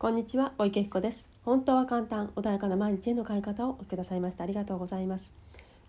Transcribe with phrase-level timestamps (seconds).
[0.00, 1.28] こんにちは、小池彦です。
[1.44, 5.34] 本当は簡単、穏やかな毎日への変え方をくださいましてありがとうございます。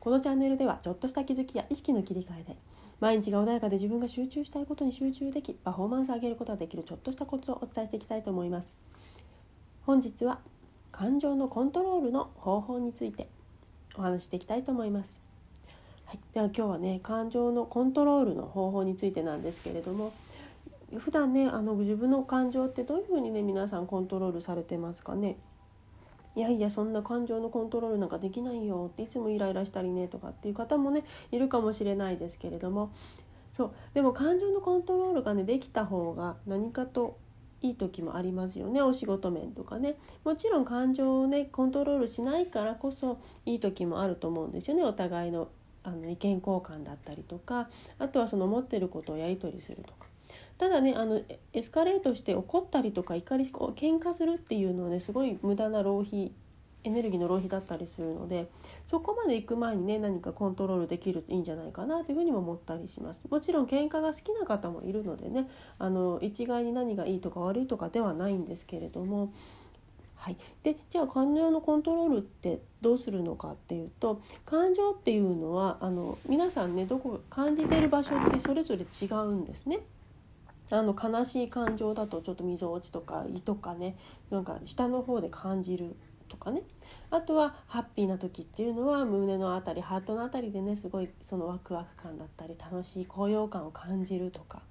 [0.02, 2.58] このチャンネルではちょっとした気づきや意識の切り替えで
[3.00, 8.76] 毎日が穏やかで自分が集中したいことに集中できパフォーマンスを上げることができるちょっとしたコツをお伝えしていきたいと思います
[9.86, 10.40] 本日は
[10.92, 13.30] 感情のコントロールの方法について
[13.96, 15.22] お話していきたいと思います
[16.04, 20.12] はい、では今日はね感情のコントロールの方法についてなんですけれども
[20.98, 25.38] 普段ねあの自分の感情ってどういうふうにね皆さんコントロールされてますかね？
[26.36, 32.92] いやいやそんな感情のコントロールなんかできないよっていつもイライラしたりねとかっていう方もねいるかもしれないですけれども。
[33.52, 37.18] そうでも感情のコントロールがねできた方が何かと
[37.62, 38.82] いい時もありますよね。
[38.82, 39.98] お仕事面とかね。
[40.24, 44.84] もちろん感情をねコントロールしないからこそいい時もあると思うんですよね。
[44.84, 45.50] お互いの
[45.84, 47.70] あの意見交換だったりとか。
[48.00, 50.08] あとはその持ってることをやり取りするとか。
[50.58, 51.22] ただねあの
[51.54, 56.32] エスカレートして怒ったりとか怒りこう喧嘩するっていうのはねすごい無駄な浪費
[56.84, 58.50] エネルギーの浪費だったりするので
[58.86, 69.32] そこまで行く前にね何かコントロールできるといいんじゃないかなというふうにも思ったりしますもちろん喧嘩が好きな方もいるのでねあの一概に何がいいとか悪いとかではないんですけれども
[70.22, 79.80] はい、でじゃあ感情のコントロールってどうするのかっていうと感情っていうのはあの皆さんねどこ感じてる場所ってそれぞれ違うんですね。
[80.72, 83.98] あの悲しい感情だとちょっとみぞおちとか胃とかね
[84.30, 85.96] なんか下の方で感じる
[86.28, 86.64] とかね
[87.10, 94.62] あとはハッピーな時っていうのは胸の辺りハートの辺りでねすごいそのワクワク感だったり楽しい高揚感を感じるとか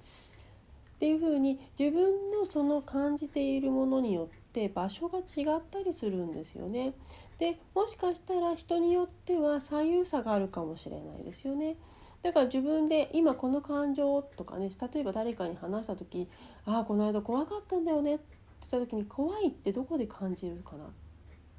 [0.96, 6.92] っていう風に自分のその感じているものによって場所が違ったりするんですよね。
[7.38, 11.76] でもしかしたら人によっては左右差があるかもしれないですよね。
[12.22, 16.28] だから自分で今この感情とかね例えば誰かに話した時
[16.66, 18.24] 「ああこの間怖かったんだよね」って
[18.70, 20.88] 言った時に怖いってどこで感じるかなっ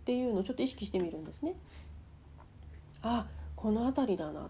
[0.05, 1.55] ていうのをちょっと意識してみるんですね。
[3.01, 4.49] あこの辺りだな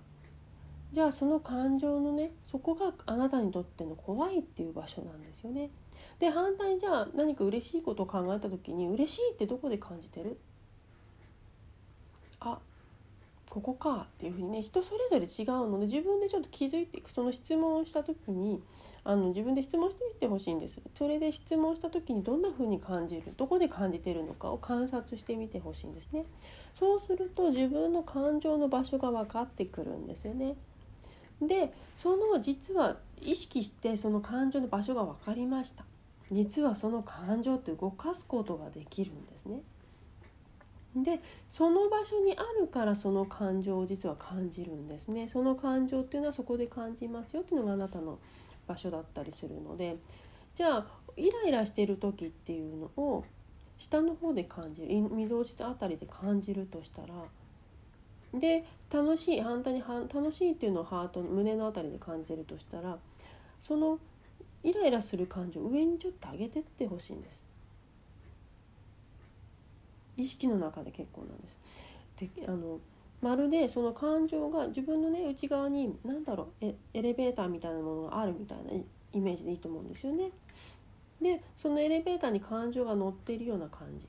[0.91, 5.69] じゃあその感情のねそこがあなたにとっての怖いっていう場所なんですよね。
[6.19, 10.37] で反対にじゃあ何か嬉しいことを考えた時に嬉しいってどこで感じてる？
[12.41, 12.59] あ
[13.51, 18.63] ここかっていうふうにね人それぞれ違うので自分でちょっと気づいていくその質問をした時に
[19.03, 20.79] あの自分で質問してみてほしいんです。
[20.97, 26.23] それで質問した時にどんなふうに感じるどこで感じてるのかを観察してみてほしいんですね。
[26.73, 30.55] そうすると自分の感情の場所が分かってくるんですよね。
[31.41, 35.83] でその実は意識してその感情の場所が分かりました。
[36.31, 39.61] 実はその感情って動かすことができるんですね。
[40.95, 48.19] でその場所にあるからその感情を実は感じるんですねその感情っていうのはそこで感じますよっていうのがあなたの
[48.67, 49.95] 場所だったりするので
[50.53, 50.85] じゃあ
[51.15, 53.23] イライラしてる時っていうのを
[53.77, 57.07] 下の方で感じるみぞおちあたりで感じるとしたら
[58.39, 62.97] で楽しい反対に楽しいっていうのをハートの胸のあたりで感じるとしたら
[63.59, 63.99] その
[64.63, 67.50] イライラする感情を上にちょっと上げてってほしいんです。
[70.21, 71.57] 意識の中で結構なんです。
[72.17, 72.79] であの
[73.21, 78.71] まるでその感情が自分のね内側に何だろうエエレベーターみたいなものがあるみたいな
[79.13, 80.31] イメージでいいと思うんですよね。
[81.21, 84.07] でそのエレベーターに感情が乗っているような感じ。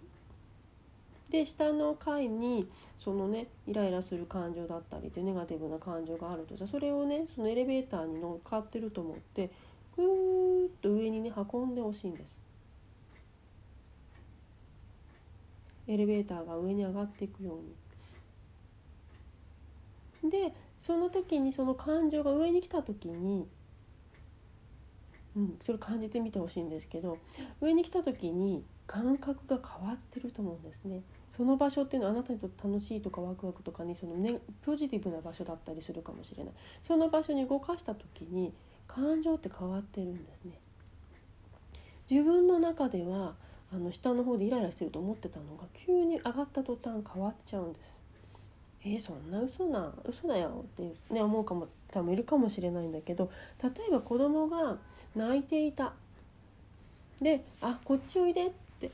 [1.30, 9.50] で下の階にそのねイライラする感情だったりでネガティブな感情があるとじゃそれをねそのエレベーターに乗っかってると思って
[9.96, 12.38] ぐーっと上にね運んでほしいんです。
[15.92, 17.58] エレベーターが上に上がっていくよ
[20.22, 20.30] うに。
[20.30, 23.48] でその時にその感情が上に来た時に、
[25.36, 27.18] うん、それ感じてみてほしいんですけど
[27.60, 31.02] 上に来た時に感覚が変わってると思うんですね。
[31.30, 38.52] その場所っていうのはあなたにとって楽しいとかワクワクとかにその、ね、ポジティブな場所だったりするかもしれないその場所に動かした時に
[38.86, 40.52] 感情って変わってるんですね。
[42.10, 43.34] 自分の中では
[43.74, 47.92] あの下の方でイライラしてると思ってたのが急に上がった途端変わっちゃうんです。
[48.84, 53.30] えー、そんな嘘な嘘だよってね思うかも多分いるかもしれないんだけど
[53.62, 54.76] 例えば子供が
[55.14, 55.94] 泣いていた。
[57.20, 58.90] で「あこっちおいで」って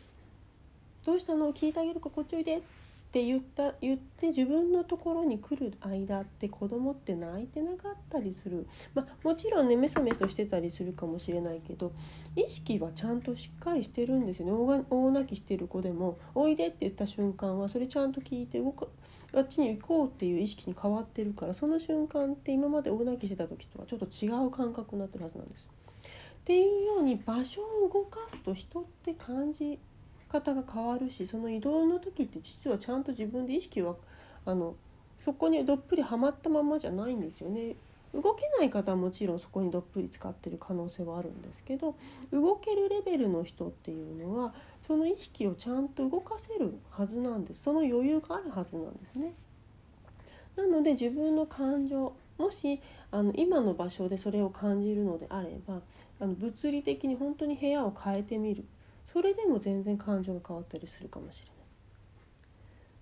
[1.07, 1.53] 「どうしたの？
[1.53, 2.11] 聞いてあげるか？
[2.11, 2.63] こっちおいで」
[3.09, 11.93] って言った言って自分のところに来る間って子供って泣いてなかったりする、まあ、もちろんねメソメソしてたりするかもしれないけど
[12.37, 14.85] 意識はちゃんとしっかりしてるんですよね。
[14.91, 18.89] 大泣きしてる子でも「おいで」って言った瞬間はそれちゃんと聞いて動く。
[19.35, 25.69] あっちに行こうっていう意識に変わってるからその瞬間って今まで大泣きしてた時とはちょっと違う感覚になってるはずなんです。
[25.69, 29.79] っていうように場所を動かすと人って感じ
[30.29, 33.97] 方が変わるしその移動の時って実はちゃんと自分で意識は
[34.45, 34.77] あの
[35.19, 37.77] そこにどっぷりはまったままじゃないんですよね。
[38.15, 41.95] 動けない方はもちろんそこにどっぷり使ってる可能性はあるんですけど
[42.33, 49.35] 動けるレベルの人っていうのはその意識をちゃんと動かせるはずなんですその余裕があるはずなんですね。
[50.57, 52.81] なので自分の感情もし
[53.11, 55.81] あの今の場所でそれを感じるのであれば
[56.21, 58.65] あの物理的に本当に部屋を変えてみる
[59.13, 61.59] それでも全然感情が変わったりするかもしれない。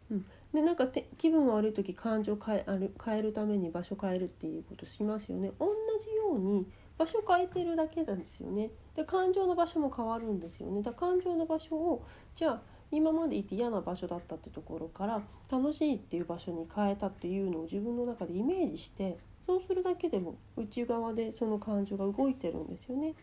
[0.09, 0.25] うん、
[0.55, 5.67] でなんかて気分が悪い時感情変えある変えるために場所変えるっていうことしますよね同
[5.99, 6.65] じように
[6.97, 12.05] 場所変えてるだけなんですよねで感情の場所も変わるんですよねだ感情の場所を
[12.37, 12.63] じゃあ
[12.93, 15.21] 今までいて嫌な場所だったってところから
[15.51, 23.15] 楽しいっていう場所に変えたっていうのを自分の中でイメージしてそうするだけでも内側でその感情が動いてるんですよね。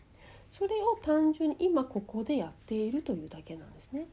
[0.48, 4.06] それを単純に今ここでやっているというだけなんですね。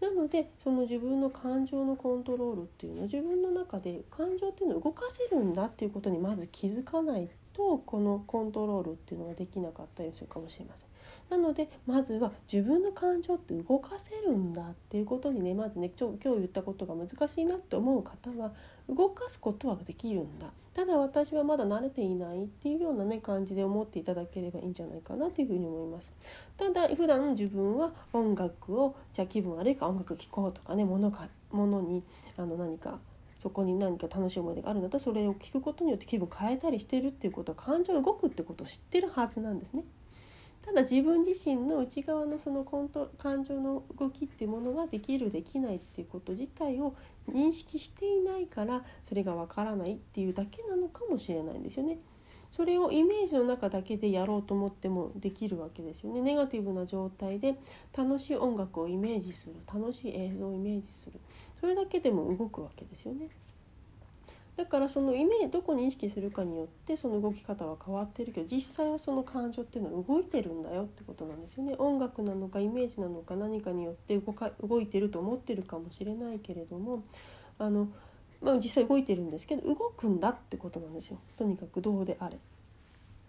[0.00, 10.88] なのでその自分の感情のコントロールっていうのは自分の中で感情っていうのを動かせるんだっていうことにまず気づかないとこのコントロールっていうのができなかったりするかもしれません。
[11.30, 18.52] なのでまずは自分の感情って動かせるんだっていうことにねまずね今日言ったことが難しいなって思う方は
[18.88, 26.08] 動かすことはできるんだただ私はまだ慣れていないっていうようなね感じで思っていただければいいんじゃないかなというふうに思います
[26.56, 32.02] ただ普段自分は音楽をじゃあ気分悪いから音楽聴こうとかね物か物に
[32.36, 32.98] あの何か
[33.38, 39.84] そこに何か楽しい思い出があるんだったらそれを聞くことによって気分変えたりしてるっていうことは感情が動くってことを知ってるはずなんですね。
[40.68, 46.94] ただ自分自身の内側のそのコント感情の動きっていうものができるできないっていうこと自体を
[47.26, 51.98] 認識していないからそれがわからないっていうだけなのかもしれないんですよね。
[52.52, 56.20] それをイメージの中だけでやろうと思ってもできるわけですよね。
[56.20, 57.56] ネガティブな状態で
[57.96, 61.18] 楽しい音楽をイメージする楽しい映像をイメージする
[61.60, 63.30] それだけでも動くわけですよね。
[64.58, 77.04] だからそのイメージどこに意識するかによってその動き方は変わってるけど実際はその感情っていうのは動いてるんだよってことなんですよね音楽なのかイメージなのか何かによって動か動いてると思ってるかもしれないけれども
[77.60, 77.86] あの、
[78.42, 82.36] まあ、実際動いてるんですけど動くんだってことなんですよとにかくどうであれ。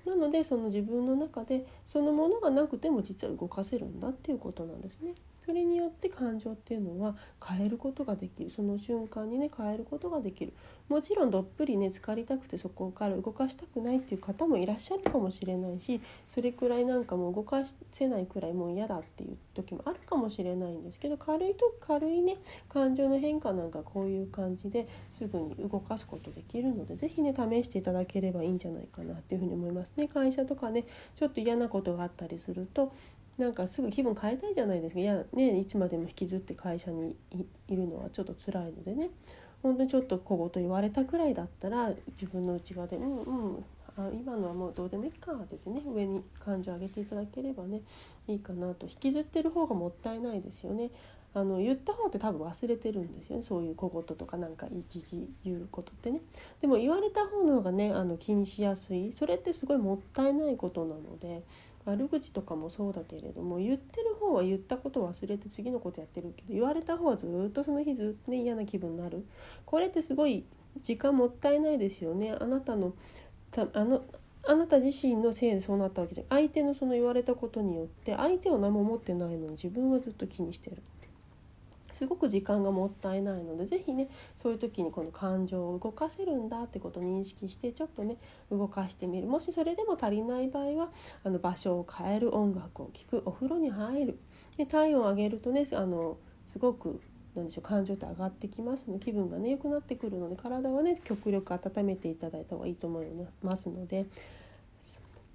[0.08, 5.14] なのでその自分の中でそのものがなくても実は動かせるんだっていうことなんですね。
[5.50, 10.54] それによって感情っていうのは変えることができるその瞬間にね変えることができる
[10.90, 22.38] もちろんどっぷりね浸かりたくてそこから動かしたくないっていう方もいらっしゃるかもしれないしそれくらいなんかもう動かせないくらいもう嫌だっていう時もあるかもしれないんですけど軽いと軽いね
[22.72, 24.88] 感情の変化なんかこういう感じで
[25.18, 30.08] すぐに動かすことできるので是非ね試していただければいいんじゃないかなっていうふうに思いますね。
[30.08, 30.86] 会社とかね
[31.16, 32.94] ちょっと嫌なことがあったりすると
[33.40, 35.02] なんかすぐ気分変えたいじゃないですか。
[35.02, 37.16] いやねいつまでも引きずって会社に
[37.68, 39.10] いるのはちょっと辛いのでね。
[39.64, 43.66] 本当にちょっと小言言われたくらいだったら自分の内側で「うんうん
[43.98, 47.82] あ今のはもうどうでもいいか」って言ってね上に感情を上げていただければね
[48.28, 48.88] いいかなと。
[48.88, 50.92] 引きずってる方がもったいないですよね。
[51.32, 53.44] あの言った方って多分忘れてるんですよね。
[53.44, 56.22] そういう小言とかなんか一時言うことってね。
[56.62, 59.12] でも言われた方の方がねあの気にしやすい。
[59.12, 61.44] それってすごいもったいないことなので
[61.90, 69.26] 悪口とかもそうだけれども言ってる方は言ったことを忘れて次のことやってるけど言われた方はずっとその日ずっとね嫌な気分になる。
[69.66, 70.46] これってすごい
[70.82, 72.36] 時間もったいないですよね。
[72.40, 72.94] あなたの
[73.74, 74.04] あの
[74.48, 80.78] あなた自身のせいでそうなったわけじゃ相手のその言われたことによって相手は何も持ってないのに自分はずっと気にしてる。
[82.00, 84.08] すごく時間がもったいないので是非ね
[84.42, 88.16] そういう時にこの感情を動かせるんだってことを認識してちょっとね
[88.50, 89.28] 動かしてみる。
[89.28, 90.92] もしそれでも足りない場合は
[91.26, 94.20] あの場所を変える音楽を聴くお風呂に入る。
[94.56, 97.02] で体温を上げるとねあのすごく
[97.36, 103.08] なんでしょう感情って上がってきますので気分がね良くなってくるので体はね極力温めていただいた方がいいと思い
[103.44, 104.06] ますので。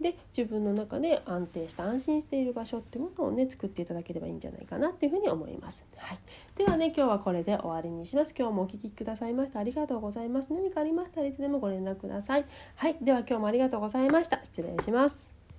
[0.00, 5.84] で自分の中で安定した安心している場所ってものをね作っていただければいいんじゃないかなっていうふうに思います。
[5.96, 6.18] はい、
[6.56, 8.34] ではね今日はこれで終わりにします。
[8.36, 10.52] 今日もお聴きくださいましてありがとうございます。
[10.52, 12.44] 何かありましたらいつでもご連絡ください。
[12.76, 14.40] はい、では今日もありがとうございました。
[14.44, 15.43] 失礼します。